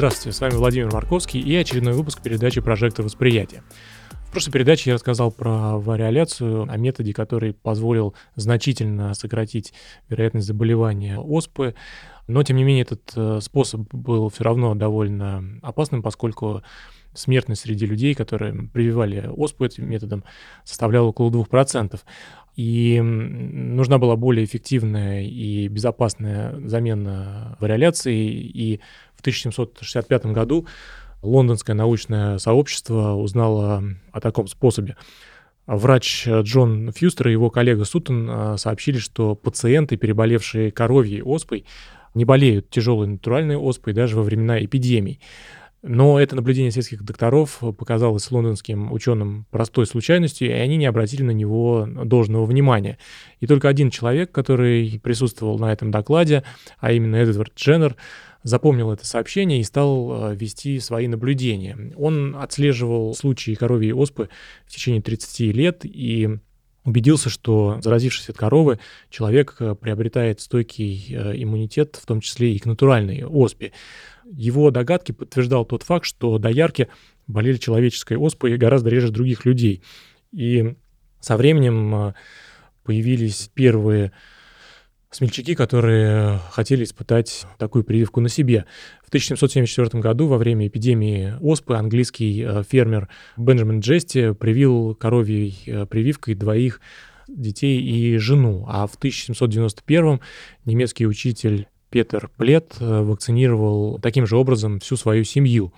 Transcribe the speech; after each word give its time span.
Здравствуйте, 0.00 0.34
с 0.34 0.40
вами 0.40 0.54
Владимир 0.54 0.90
Марковский 0.90 1.40
и 1.40 1.54
очередной 1.56 1.92
выпуск 1.92 2.22
передачи 2.22 2.62
«Прожектор 2.62 3.04
восприятия». 3.04 3.62
В 4.28 4.32
прошлой 4.32 4.52
передаче 4.52 4.88
я 4.88 4.94
рассказал 4.94 5.30
про 5.30 5.76
вариоляцию, 5.76 6.62
о 6.62 6.76
методе, 6.78 7.12
который 7.12 7.52
позволил 7.52 8.14
значительно 8.34 9.12
сократить 9.12 9.74
вероятность 10.08 10.46
заболевания 10.46 11.18
оспы, 11.18 11.74
но, 12.28 12.42
тем 12.42 12.56
не 12.56 12.64
менее, 12.64 12.84
этот 12.84 13.12
э, 13.14 13.40
способ 13.42 13.92
был 13.92 14.30
все 14.30 14.42
равно 14.42 14.74
довольно 14.74 15.44
опасным, 15.60 16.02
поскольку 16.02 16.62
смертность 17.12 17.62
среди 17.62 17.86
людей, 17.86 18.14
которые 18.14 18.54
прививали 18.72 19.28
оспу 19.28 19.64
этим 19.64 19.88
методом, 19.88 20.24
составляла 20.64 21.08
около 21.08 21.30
2%. 21.30 22.00
И 22.56 23.00
нужна 23.00 23.98
была 23.98 24.16
более 24.16 24.44
эффективная 24.44 25.22
и 25.22 25.68
безопасная 25.68 26.60
замена 26.66 27.56
вариоляции. 27.60 28.28
И 28.28 28.80
в 29.20 29.22
1765 29.22 30.26
году 30.26 30.66
лондонское 31.22 31.76
научное 31.76 32.38
сообщество 32.38 33.12
узнало 33.12 33.84
о 34.12 34.20
таком 34.20 34.46
способе. 34.46 34.96
Врач 35.66 36.26
Джон 36.26 36.90
Фьюстер 36.92 37.28
и 37.28 37.32
его 37.32 37.50
коллега 37.50 37.84
Сутон 37.84 38.28
а, 38.30 38.56
сообщили, 38.56 38.98
что 38.98 39.34
пациенты, 39.36 39.96
переболевшие 39.96 40.72
коровьей 40.72 41.22
оспой, 41.22 41.64
не 42.14 42.24
болеют 42.24 42.70
тяжелой 42.70 43.06
натуральной 43.06 43.56
оспой 43.56 43.92
даже 43.92 44.16
во 44.16 44.22
времена 44.22 44.64
эпидемий. 44.64 45.20
Но 45.82 46.20
это 46.20 46.36
наблюдение 46.36 46.70
сельских 46.70 47.02
докторов 47.04 47.62
показалось 47.78 48.30
лондонским 48.30 48.92
ученым 48.92 49.46
простой 49.50 49.86
случайностью, 49.86 50.48
и 50.48 50.52
они 50.52 50.76
не 50.76 50.84
обратили 50.86 51.22
на 51.22 51.30
него 51.30 51.88
должного 52.04 52.44
внимания. 52.44 52.98
И 53.38 53.46
только 53.46 53.68
один 53.68 53.90
человек, 53.90 54.30
который 54.30 55.00
присутствовал 55.02 55.58
на 55.58 55.72
этом 55.72 55.90
докладе, 55.90 56.42
а 56.78 56.92
именно 56.92 57.16
Эдвард 57.16 57.54
Дженнер, 57.56 57.96
запомнил 58.42 58.90
это 58.90 59.06
сообщение 59.06 59.60
и 59.60 59.64
стал 59.64 60.32
э, 60.32 60.36
вести 60.36 60.78
свои 60.80 61.08
наблюдения. 61.08 61.92
Он 61.96 62.36
отслеживал 62.36 63.14
случаи 63.14 63.54
коровьей 63.54 63.92
оспы 63.92 64.28
в 64.66 64.72
течение 64.72 65.02
30 65.02 65.40
лет 65.54 65.80
и 65.84 66.28
убедился, 66.84 67.28
что 67.28 67.78
заразившись 67.82 68.30
от 68.30 68.36
коровы, 68.36 68.78
человек 69.10 69.56
э, 69.60 69.74
приобретает 69.74 70.40
стойкий 70.40 71.14
э, 71.14 71.34
иммунитет, 71.42 71.98
в 72.00 72.06
том 72.06 72.20
числе 72.20 72.54
и 72.54 72.58
к 72.58 72.66
натуральной 72.66 73.24
оспе. 73.24 73.72
Его 74.24 74.70
догадки 74.70 75.12
подтверждал 75.12 75.64
тот 75.64 75.82
факт, 75.82 76.06
что 76.06 76.38
доярки 76.38 76.88
болели 77.26 77.58
человеческой 77.58 78.16
оспой 78.16 78.56
гораздо 78.56 78.88
реже 78.90 79.10
других 79.10 79.44
людей. 79.44 79.82
И 80.32 80.74
со 81.20 81.36
временем 81.36 82.14
появились 82.84 83.50
первые 83.52 84.12
смельчаки, 85.10 85.54
которые 85.54 86.38
хотели 86.52 86.84
испытать 86.84 87.44
такую 87.58 87.84
прививку 87.84 88.20
на 88.20 88.28
себе. 88.28 88.64
В 89.04 89.08
1774 89.08 90.00
году 90.00 90.28
во 90.28 90.38
время 90.38 90.68
эпидемии 90.68 91.34
оспы 91.40 91.74
английский 91.74 92.42
э, 92.42 92.62
фермер 92.68 93.08
Бенджамин 93.36 93.80
Джести 93.80 94.32
привил 94.34 94.94
коровьей 94.94 95.60
э, 95.66 95.86
прививкой 95.86 96.34
двоих 96.34 96.80
детей 97.26 97.80
и 97.80 98.18
жену, 98.18 98.66
а 98.68 98.86
в 98.86 98.94
1791 98.94 100.20
немецкий 100.64 101.06
учитель 101.06 101.66
Петер 101.90 102.30
Плет 102.36 102.76
э, 102.78 103.00
вакцинировал 103.02 103.98
таким 103.98 104.26
же 104.26 104.36
образом 104.36 104.78
всю 104.78 104.96
свою 104.96 105.24
семью. 105.24 105.72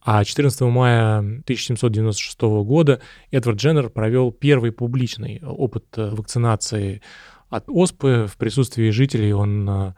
А 0.00 0.24
14 0.24 0.60
мая 0.62 1.18
1796 1.18 2.40
года 2.64 3.00
Эдвард 3.32 3.58
Дженнер 3.58 3.90
провел 3.90 4.30
первый 4.30 4.70
публичный 4.70 5.42
опыт 5.44 5.84
вакцинации 5.96 7.02
от 7.50 7.64
оспы 7.68 8.26
в 8.30 8.36
присутствии 8.36 8.90
жителей 8.90 9.32
он 9.32 9.68
а, 9.68 9.94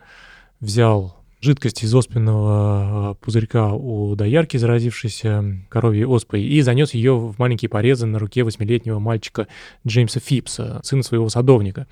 взял 0.60 1.16
жидкость 1.40 1.82
из 1.82 1.94
оспенного 1.94 3.10
а, 3.10 3.14
пузырька 3.14 3.72
у 3.72 4.14
доярки, 4.14 4.56
заразившейся 4.56 5.64
коровьей 5.68 6.04
оспой, 6.04 6.42
и 6.42 6.60
занес 6.62 6.94
ее 6.94 7.16
в 7.16 7.38
маленькие 7.38 7.68
порезы 7.68 8.06
на 8.06 8.18
руке 8.18 8.44
восьмилетнего 8.44 8.98
мальчика 8.98 9.48
Джеймса 9.86 10.20
Фипса, 10.20 10.80
сына 10.84 11.02
своего 11.02 11.28
садовника. 11.28 11.86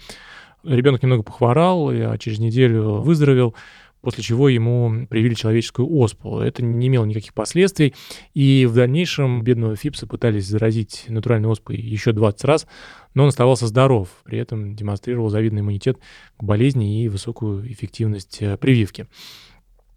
Ребенок 0.64 1.02
немного 1.02 1.22
похворал, 1.22 1.88
а 1.88 2.18
через 2.18 2.38
неделю 2.38 3.00
выздоровел, 3.00 3.54
после 4.00 4.22
чего 4.22 4.48
ему 4.48 5.06
привили 5.08 5.34
человеческую 5.34 5.90
оспу. 5.90 6.40
Это 6.40 6.62
не 6.64 6.86
имело 6.86 7.04
никаких 7.04 7.34
последствий, 7.34 7.94
и 8.34 8.66
в 8.66 8.74
дальнейшем 8.74 9.42
бедного 9.42 9.76
Фипса 9.76 10.06
пытались 10.06 10.46
заразить 10.46 11.04
натуральной 11.08 11.48
оспой 11.48 11.76
еще 11.76 12.12
20 12.12 12.44
раз, 12.44 12.66
но 13.14 13.24
он 13.24 13.28
оставался 13.30 13.66
здоров, 13.66 14.08
при 14.24 14.38
этом 14.38 14.74
демонстрировал 14.74 15.28
завидный 15.30 15.60
иммунитет 15.60 15.98
к 16.36 16.42
болезни 16.42 17.02
и 17.02 17.08
высокую 17.08 17.70
эффективность 17.70 18.38
э, 18.40 18.56
прививки. 18.56 19.06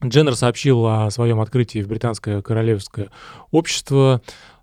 Дженнер 0.03 0.35
сообщил 0.35 0.85
о 0.87 1.09
своем 1.11 1.39
открытии 1.39 1.83
в 1.83 1.87
британское 1.87 2.41
королевское 2.41 3.09
общество, 3.51 4.21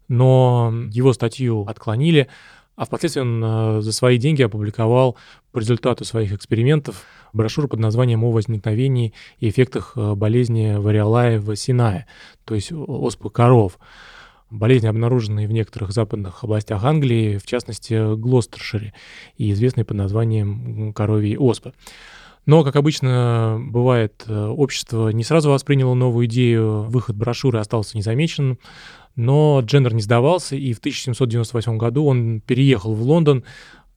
но 0.08 0.72
его 0.90 1.12
статью 1.12 1.64
отклонили, 1.68 2.28
а 2.74 2.84
впоследствии 2.84 3.20
он 3.20 3.42
э, 3.44 3.80
за 3.82 3.92
свои 3.92 4.18
деньги 4.18 4.42
опубликовал 4.42 5.16
по 5.58 5.60
результату 5.60 6.04
своих 6.04 6.32
экспериментов 6.32 7.04
брошюру 7.32 7.66
под 7.66 7.80
названием 7.80 8.22
«О 8.22 8.30
возникновении 8.30 9.12
и 9.40 9.48
эффектах 9.48 9.94
э, 9.96 10.14
болезни 10.14 10.76
вариолаева 10.76 11.56
Синая», 11.56 12.06
то 12.44 12.54
есть 12.54 12.70
оспы 12.70 13.28
коров. 13.28 13.80
Болезни, 14.50 14.86
обнаруженные 14.86 15.48
в 15.48 15.50
некоторых 15.50 15.90
западных 15.90 16.44
областях 16.44 16.84
Англии, 16.84 17.38
в 17.38 17.44
частности, 17.44 18.14
Глостершире, 18.14 18.94
и 19.36 19.50
известные 19.50 19.84
под 19.84 19.96
названием 19.96 20.92
коровьей 20.92 21.36
оспы. 21.36 21.72
Но, 22.46 22.62
как 22.62 22.76
обычно 22.76 23.58
бывает, 23.60 24.22
э, 24.28 24.46
общество 24.46 25.08
не 25.08 25.24
сразу 25.24 25.50
восприняло 25.50 25.94
новую 25.94 26.26
идею, 26.26 26.84
выход 26.84 27.16
брошюры 27.16 27.58
остался 27.58 27.96
незамеченным, 27.96 28.60
но 29.16 29.60
Дженнер 29.64 29.92
не 29.94 30.02
сдавался, 30.02 30.54
и 30.54 30.72
в 30.72 30.78
1798 30.78 31.76
году 31.76 32.06
он 32.06 32.40
переехал 32.40 32.94
в 32.94 33.02
Лондон, 33.02 33.42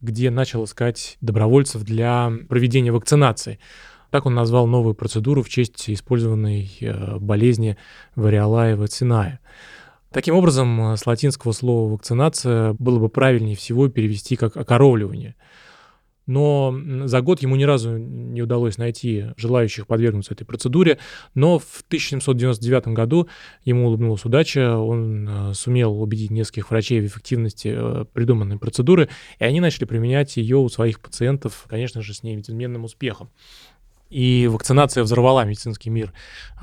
где 0.01 0.29
начал 0.29 0.65
искать 0.65 1.17
добровольцев 1.21 1.83
для 1.83 2.31
проведения 2.49 2.91
вакцинации. 2.91 3.59
Так 4.09 4.25
он 4.25 4.33
назвал 4.33 4.67
новую 4.67 4.93
процедуру 4.93 5.41
в 5.41 5.49
честь 5.49 5.89
использованной 5.89 6.69
э, 6.81 7.17
болезни 7.17 7.77
вариолаева 8.15 8.87
циная. 8.87 9.39
Таким 10.11 10.35
образом, 10.35 10.97
с 10.97 11.05
латинского 11.05 11.53
слова 11.53 11.93
«вакцинация» 11.93 12.73
было 12.73 12.99
бы 12.99 13.07
правильнее 13.07 13.55
всего 13.55 13.87
перевести 13.87 14.35
как 14.35 14.57
«окоровливание». 14.57 15.35
Но 16.31 16.73
за 17.07 17.19
год 17.19 17.41
ему 17.41 17.57
ни 17.57 17.65
разу 17.65 17.97
не 17.97 18.41
удалось 18.41 18.77
найти 18.77 19.25
желающих 19.35 19.85
подвергнуться 19.85 20.33
этой 20.33 20.45
процедуре. 20.45 20.97
Но 21.35 21.59
в 21.59 21.83
1799 21.87 22.87
году 22.87 23.27
ему 23.65 23.87
улыбнулась 23.87 24.23
удача, 24.23 24.77
он 24.77 25.27
э, 25.27 25.53
сумел 25.53 26.01
убедить 26.01 26.31
нескольких 26.31 26.71
врачей 26.71 27.01
в 27.01 27.05
эффективности 27.05 27.73
э, 27.75 28.05
придуманной 28.13 28.57
процедуры, 28.57 29.09
и 29.39 29.43
они 29.43 29.59
начали 29.59 29.83
применять 29.83 30.37
ее 30.37 30.55
у 30.55 30.69
своих 30.69 31.01
пациентов, 31.01 31.65
конечно 31.67 32.01
же, 32.01 32.13
с 32.13 32.23
неизменным 32.23 32.85
успехом. 32.85 33.29
И 34.09 34.47
вакцинация 34.47 35.03
взорвала 35.03 35.43
медицинский 35.43 35.89
мир 35.89 36.13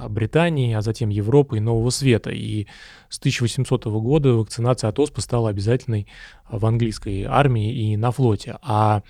Британии, 0.09 0.75
а 0.75 0.81
затем 0.81 1.11
Европы 1.11 1.59
и 1.59 1.61
Нового 1.61 1.91
Света. 1.91 2.31
И 2.31 2.67
с 3.11 3.19
1800 3.19 3.85
года 3.87 4.33
вакцинация 4.33 4.89
от 4.89 4.99
оспы 4.99 5.21
стала 5.21 5.51
обязательной 5.51 6.07
в 6.51 6.65
английской 6.65 7.25
армии 7.25 7.93
и 7.93 7.97
на 7.97 8.13
флоте. 8.13 8.57
А 8.63 8.97
а, 8.97 9.03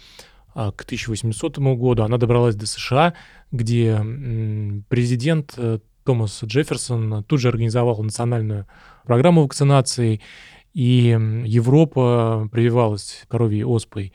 к 0.54 0.82
1800 0.82 1.58
году 1.58 2.02
она 2.02 2.18
добралась 2.18 2.56
до 2.56 2.66
США, 2.66 3.14
где 3.52 3.98
президент 4.88 5.54
э, 5.56 5.78
Томас 6.04 6.42
Джефферсон 6.42 7.24
тут 7.24 7.40
же 7.40 7.48
организовал 7.48 8.02
национальную 8.02 8.66
программу 9.04 9.44
вакцинации, 9.44 10.20
и 10.74 11.16
Европа 11.44 12.48
прививалась 12.50 13.24
коровьей 13.28 13.64
оспой 13.64 14.12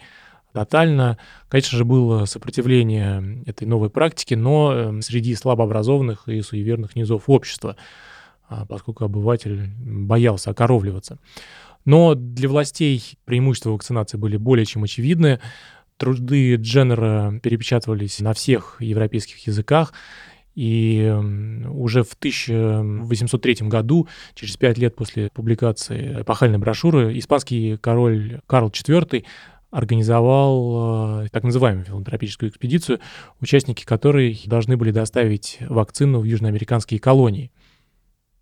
тотально. 0.53 1.18
Конечно 1.50 1.77
же, 1.77 1.83
было 1.83 2.25
сопротивление 2.25 3.44
этой 3.45 3.68
новой 3.68 3.89
практике, 3.89 4.38
но 4.38 4.74
эм, 4.74 5.01
среди 5.01 5.36
слабообразованных 5.36 6.29
и 6.29 6.41
суеверных 6.41 6.95
низов 6.95 7.24
общества, 7.27 7.75
а, 8.47 8.65
поскольку 8.65 9.03
обыватель 9.03 9.69
боялся 9.77 10.51
окоровливаться. 10.51 11.19
Но 11.86 12.15
для 12.15 12.47
властей 12.47 13.03
преимущества 13.25 13.71
вакцинации 13.71 14.18
были 14.18 14.38
более 14.38 14.65
чем 14.65 14.83
очевидны. 14.83 15.39
Труды 15.97 16.55
Дженнера 16.55 17.39
перепечатывались 17.41 18.19
на 18.19 18.33
всех 18.33 18.77
европейских 18.79 19.47
языках, 19.47 19.93
И 20.55 21.11
уже 21.67 22.03
в 22.03 22.13
1803 22.13 23.67
году, 23.67 24.07
через 24.35 24.55
пять 24.57 24.77
лет 24.77 24.95
после 24.95 25.29
публикации 25.33 26.21
эпохальной 26.21 26.59
брошюры, 26.59 27.17
испанский 27.17 27.77
король 27.77 28.39
Карл 28.45 28.69
IV 28.69 29.23
организовал 29.73 31.23
э, 31.23 31.29
так 31.31 31.43
называемую 31.43 31.85
филантропическую 31.85 32.51
экспедицию, 32.51 32.99
участники 33.41 33.83
которой 33.83 34.39
должны 34.45 34.77
были 34.77 34.91
доставить 34.91 35.57
вакцину 35.61 36.19
в 36.19 36.25
южноамериканские 36.25 36.99
колонии. 36.99 37.51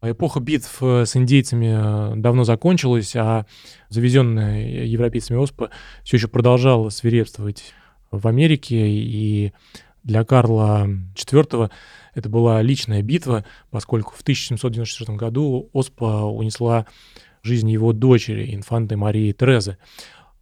Эпоха 0.04 0.40
битв 0.40 0.82
э, 0.82 1.06
с 1.06 1.16
индейцами 1.16 2.14
э, 2.14 2.16
давно 2.16 2.44
закончилась, 2.44 3.16
а 3.16 3.46
завезенная 3.90 4.86
европейцами 4.86 5.38
оспа 5.38 5.70
все 6.04 6.18
еще 6.18 6.28
продолжала 6.28 6.90
свирепствовать 6.90 7.74
в 8.10 8.28
Америке, 8.28 8.88
и 8.88 9.54
для 10.04 10.24
Карла 10.26 10.88
IV 11.16 11.70
это 12.16 12.30
была 12.30 12.64
личная 12.64 13.04
битва, 13.04 13.46
поскольку 13.70 14.16
в 14.16 14.22
1794 14.22 15.16
году 15.18 15.70
оспа 15.72 16.24
унесла 16.24 16.88
жизнь 17.44 17.70
его 17.70 17.94
дочери, 17.94 18.56
инфанты 18.56 18.98
Марии 18.98 19.32
Терезы. 19.32 19.78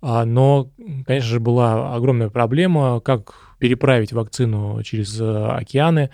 А, 0.02 0.24
но, 0.24 0.72
конечно 1.06 1.30
же, 1.30 1.40
была 1.42 1.94
огромная 1.96 2.30
проблема, 2.30 3.02
как 3.02 3.49
переправить 3.60 4.14
вакцину 4.14 4.82
через 4.84 5.20
э, 5.20 5.48
океаны, 5.48 6.10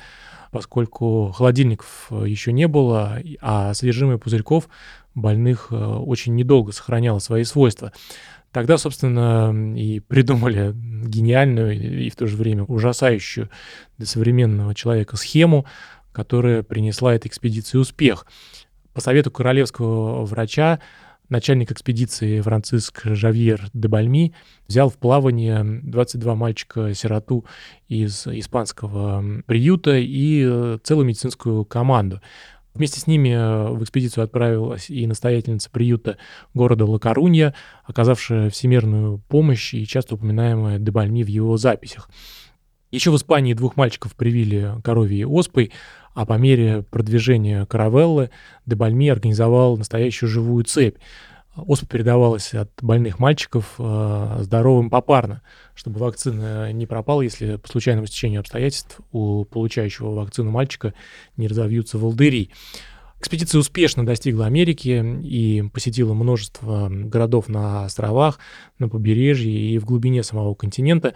поскольку 0.51 1.31
холодильников 1.31 2.07
еще 2.25 2.51
не 2.51 2.67
было, 2.67 3.19
а 3.41 3.73
содержимое 3.73 4.17
пузырьков 4.17 4.67
больных 5.13 5.67
э, 5.71 5.75
очень 5.75 6.35
недолго 6.35 6.71
сохраняло 6.71 7.19
свои 7.19 7.43
свойства. 7.43 7.93
Тогда, 8.51 8.77
собственно, 8.77 9.53
и 9.75 9.99
придумали 9.99 10.73
гениальную 10.73 12.05
и 12.05 12.09
в 12.09 12.15
то 12.15 12.25
же 12.25 12.37
время 12.37 12.63
ужасающую 12.63 13.49
для 13.97 14.05
современного 14.05 14.73
человека 14.73 15.17
схему, 15.17 15.65
которая 16.13 16.63
принесла 16.63 17.13
этой 17.13 17.27
экспедиции 17.27 17.77
успех. 17.77 18.25
По 18.93 19.01
совету 19.01 19.29
королевского 19.29 20.25
врача 20.25 20.79
начальник 21.29 21.71
экспедиции 21.71 22.41
Франциск 22.41 23.01
Жавьер 23.05 23.69
де 23.73 23.87
Бальми 23.87 24.33
взял 24.67 24.89
в 24.89 24.97
плавание 24.97 25.63
22 25.63 26.35
мальчика-сироту 26.35 27.45
из 27.87 28.27
испанского 28.27 29.23
приюта 29.45 29.97
и 29.97 30.43
э, 30.45 30.79
целую 30.83 31.05
медицинскую 31.05 31.65
команду. 31.65 32.21
Вместе 32.73 32.99
с 32.99 33.07
ними 33.07 33.29
э, 33.29 33.69
в 33.69 33.83
экспедицию 33.83 34.25
отправилась 34.25 34.89
и 34.89 35.07
настоятельница 35.07 35.69
приюта 35.69 36.17
города 36.53 36.85
Лакарунья, 36.85 37.53
оказавшая 37.85 38.49
всемирную 38.49 39.19
помощь 39.29 39.73
и 39.73 39.85
часто 39.87 40.15
упоминаемая 40.15 40.77
Дебальми 40.77 41.23
в 41.23 41.27
его 41.27 41.57
записях. 41.57 42.09
Еще 42.91 43.11
в 43.11 43.15
Испании 43.15 43.53
двух 43.53 43.77
мальчиков 43.77 44.15
привили 44.15 44.73
коровьей 44.83 45.25
оспой, 45.25 45.71
а 46.15 46.25
по 46.25 46.33
мере 46.33 46.81
продвижения 46.89 47.65
каравеллы 47.65 48.31
Дебальми 48.65 49.09
организовал 49.09 49.77
настоящую 49.77 50.29
живую 50.29 50.63
цепь. 50.63 50.97
Оспа 51.55 51.85
передавалась 51.85 52.53
от 52.53 52.71
больных 52.81 53.19
мальчиков 53.19 53.75
э, 53.77 54.37
здоровым 54.41 54.89
попарно, 54.89 55.41
чтобы 55.73 55.99
вакцина 55.99 56.71
не 56.73 56.85
пропала, 56.85 57.21
если 57.21 57.57
по 57.57 57.67
случайному 57.67 58.07
стечению 58.07 58.41
обстоятельств 58.41 58.99
у 59.11 59.45
получающего 59.45 60.13
вакцину 60.15 60.51
мальчика 60.51 60.93
не 61.37 61.47
разовьются 61.47 61.97
волдыри. 61.97 62.51
Экспедиция 63.25 63.57
успешно 63.57 64.05
достигла 64.05 64.45
Америки 64.45 65.03
и 65.23 65.63
посетила 65.73 66.13
множество 66.13 66.89
городов 66.91 67.49
на 67.49 67.85
островах, 67.85 68.37
на 68.77 68.87
побережье 68.87 69.51
и 69.51 69.79
в 69.79 69.85
глубине 69.85 70.21
самого 70.21 70.53
континента. 70.53 71.15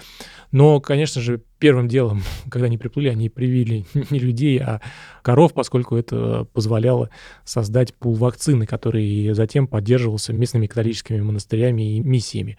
Но, 0.51 0.81
конечно 0.81 1.21
же, 1.21 1.39
первым 1.59 1.87
делом, 1.87 2.23
когда 2.49 2.65
они 2.65 2.79
приплыли, 2.79 3.09
они 3.09 3.29
привили 3.29 3.85
не 4.09 4.17
людей, 4.17 4.57
а 4.57 4.81
коров, 5.21 5.53
поскольку 5.53 5.97
это 5.97 6.47
позволяло 6.51 7.11
создать 7.45 7.93
пул 7.93 8.15
вакцины, 8.15 8.65
который 8.65 9.31
затем 9.35 9.67
поддерживался 9.67 10.33
местными 10.33 10.65
католическими 10.65 11.21
монастырями 11.21 11.97
и 11.97 11.99
миссиями. 11.99 12.57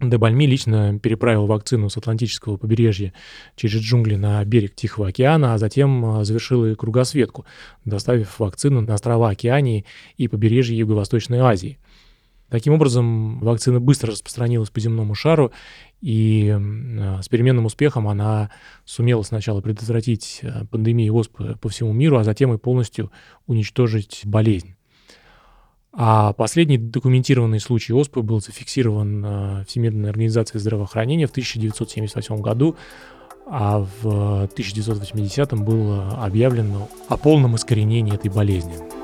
Дебальми 0.00 0.44
лично 0.44 0.98
переправил 0.98 1.46
вакцину 1.46 1.88
с 1.88 1.96
Атлантического 1.96 2.56
побережья 2.56 3.12
через 3.56 3.80
джунгли 3.80 4.16
на 4.16 4.44
берег 4.44 4.74
Тихого 4.74 5.08
океана, 5.08 5.54
а 5.54 5.58
затем 5.58 6.04
а, 6.04 6.24
завершил 6.24 6.66
и 6.66 6.74
кругосветку, 6.74 7.46
доставив 7.84 8.38
вакцину 8.38 8.80
на 8.80 8.94
острова 8.94 9.30
Океании 9.30 9.84
и 10.16 10.26
побережье 10.28 10.76
Юго-Восточной 10.76 11.38
Азии. 11.38 11.78
Таким 12.50 12.74
образом, 12.74 13.40
вакцина 13.40 13.80
быстро 13.80 14.12
распространилась 14.12 14.70
по 14.70 14.78
земному 14.78 15.14
шару, 15.14 15.52
и 16.02 16.50
а, 16.50 17.20
с 17.22 17.28
переменным 17.28 17.64
успехом 17.64 18.08
она 18.08 18.50
сумела 18.84 19.22
сначала 19.22 19.60
предотвратить 19.60 20.40
а, 20.42 20.66
пандемию 20.66 21.14
оспы 21.14 21.56
по 21.60 21.68
всему 21.68 21.92
миру, 21.92 22.18
а 22.18 22.24
затем 22.24 22.52
и 22.52 22.58
полностью 22.58 23.12
уничтожить 23.46 24.22
болезнь. 24.24 24.74
А 25.96 26.32
последний 26.32 26.76
документированный 26.76 27.60
случай 27.60 27.92
ОСПы 27.92 28.22
был 28.22 28.40
зафиксирован 28.40 29.24
э, 29.24 29.64
Всемирной 29.68 30.10
организацией 30.10 30.60
здравоохранения 30.60 31.26
в 31.26 31.30
1978 31.30 32.40
году, 32.40 32.76
а 33.46 33.86
в 34.02 34.44
1980 34.44 35.52
было 35.60 36.18
объявлено 36.24 36.88
о 37.08 37.16
полном 37.16 37.54
искоренении 37.54 38.14
этой 38.14 38.30
болезни. 38.30 39.03